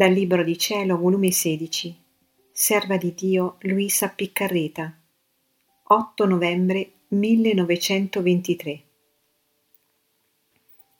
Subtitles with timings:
[0.00, 1.94] Dal Libro di Cielo, volume 16,
[2.50, 4.98] Serva di Dio Luisa Piccarreta,
[5.82, 8.82] 8 novembre 1923.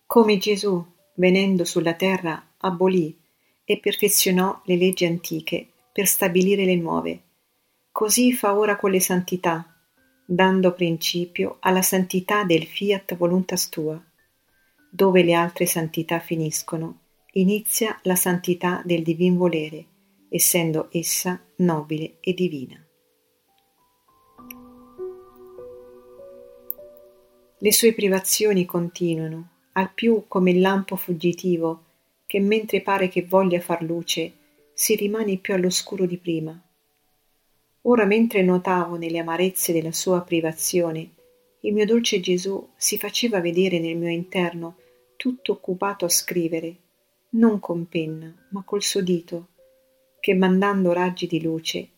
[0.05, 3.19] Come Gesù, venendo sulla terra, abolì
[3.65, 7.23] e perfezionò le leggi antiche per stabilire le nuove,
[7.91, 9.81] così fa ora con le santità,
[10.27, 13.99] dando principio alla santità del fiat voluntas tua,
[14.91, 17.00] dove le altre santità finiscono
[17.33, 19.85] inizia la santità del divin volere,
[20.29, 22.85] essendo essa nobile e divina.
[27.63, 31.85] Le sue privazioni continuano, al più come il lampo fuggitivo
[32.27, 34.33] che mentre pare che voglia far luce,
[34.73, 36.59] si rimane più all'oscuro di prima.
[37.83, 41.11] Ora mentre nuotavo nelle amarezze della sua privazione,
[41.63, 44.77] il mio dolce Gesù si faceva vedere nel mio interno
[45.17, 46.77] tutto occupato a scrivere
[47.33, 49.49] non con penna, ma col suo dito,
[50.19, 51.89] che mandando raggi di luce,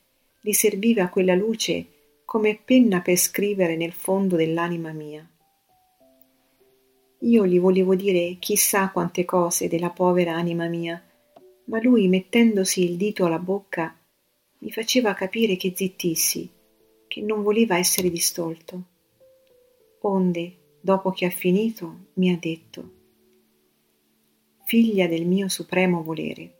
[0.40, 1.86] gli serviva quella luce
[2.24, 5.26] come penna per scrivere nel fondo dell'anima mia.
[7.20, 11.02] Io gli volevo dire chissà quante cose della povera anima mia,
[11.66, 13.96] ma lui, mettendosi il dito alla bocca,
[14.58, 16.50] mi faceva capire che zittissi,
[17.06, 18.82] che non voleva essere distolto.
[20.00, 23.00] Onde, dopo che ha finito, mi ha detto
[24.72, 26.54] figlia del mio supremo volere.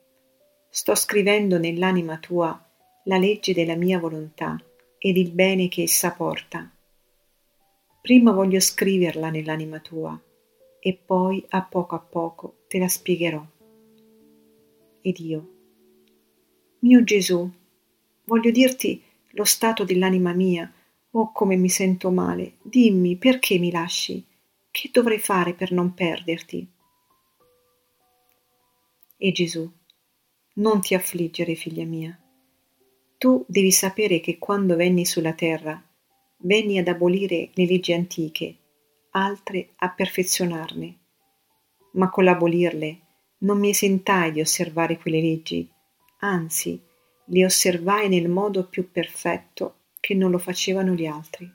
[0.69, 2.63] Sto scrivendo nell'anima tua
[3.05, 4.63] la legge della mia volontà
[4.99, 6.71] ed il bene che essa porta.
[8.03, 10.21] Prima voglio scriverla nell'anima tua
[10.79, 13.43] e poi a poco a poco te la spiegherò.
[15.01, 15.49] Ed io,
[16.81, 17.51] mio Gesù,
[18.25, 20.71] voglio dirti lo stato dell'anima mia,
[21.13, 24.23] oh come mi sento male, dimmi perché mi lasci,
[24.71, 26.81] che dovrei fare per non perderti?
[29.25, 29.73] E Gesù,
[30.55, 32.21] non ti affliggere, figlia mia.
[33.19, 35.81] Tu devi sapere che quando venni sulla terra,
[36.39, 38.57] venni ad abolire le leggi antiche,
[39.11, 40.99] altre a perfezionarne.
[41.93, 43.01] Ma con l'abolirle
[43.39, 45.71] non mi esentai di osservare quelle leggi,
[46.19, 46.83] anzi,
[47.27, 51.49] le osservai nel modo più perfetto che non lo facevano gli altri.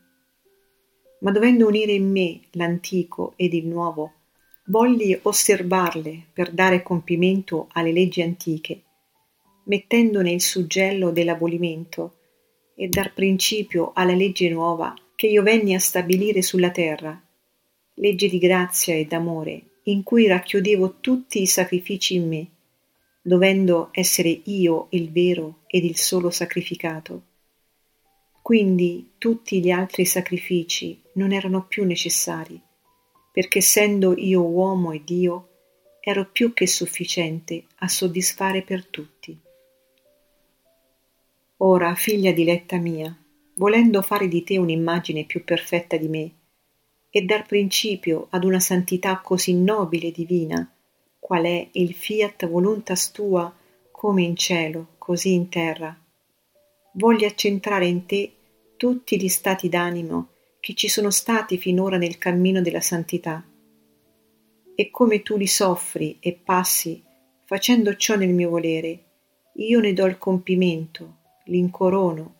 [1.19, 4.13] Ma dovendo unire in me l'antico ed il nuovo,
[4.69, 8.81] volli osservarle per dare compimento alle leggi antiche,
[9.65, 12.15] mettendone il suggello dell'abolimento
[12.75, 17.19] e dar principio alla legge nuova che io venni a stabilire sulla terra,
[17.95, 22.47] legge di grazia e d'amore, in cui racchiudevo tutti i sacrifici in me,
[23.21, 27.23] dovendo essere io il vero ed il solo sacrificato.
[28.41, 32.61] Quindi tutti gli altri sacrifici non erano più necessari,
[33.37, 35.49] perché essendo io uomo e Dio,
[35.99, 39.39] ero più che sufficiente a soddisfare per tutti.
[41.57, 43.15] Ora, figlia diletta mia,
[43.57, 46.31] volendo fare di te un'immagine più perfetta di me,
[47.11, 50.75] e dar principio ad una santità così nobile e divina,
[51.19, 53.55] qual è il fiat voluntas tua,
[53.91, 55.95] come in cielo, così in terra,
[56.93, 58.31] voglio accentrare in te
[58.77, 63.45] tutti gli stati d'animo che ci sono stati finora nel cammino della santità.
[64.75, 67.03] E come tu li soffri e passi
[67.45, 69.03] facendo ciò nel mio volere,
[69.55, 72.35] io ne do il compimento, li incorono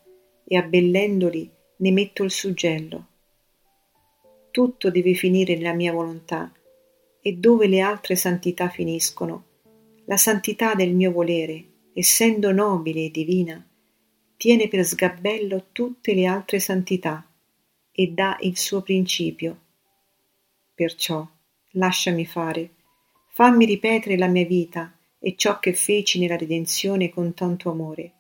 [0.46, 3.08] e abbellendoli ne metto il suggello.
[4.52, 6.52] Tutto deve finire nella mia volontà
[7.22, 9.46] e dove le altre santità finiscono,
[10.06, 13.68] la santità del mio volere, essendo nobile e divina,
[14.38, 17.27] tiene per sgabello tutte le altre santità
[18.00, 19.60] e dà il suo principio.
[20.76, 21.28] Perciò
[21.72, 22.76] lasciami fare,
[23.30, 28.12] fammi ripetere la mia vita e ciò che feci nella redenzione con tanto amore.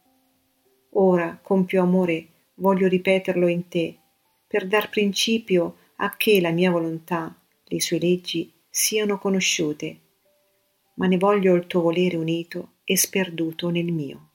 [0.94, 3.96] Ora, con più amore, voglio ripeterlo in te,
[4.48, 10.00] per dar principio a che la mia volontà, le sue leggi, siano conosciute,
[10.96, 14.27] ma ne voglio il tuo volere unito e sperduto nel mio.